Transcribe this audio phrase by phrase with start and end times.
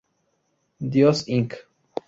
[0.79, 1.67] Dios Inc.